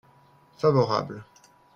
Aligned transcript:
Favorable. 0.57 1.23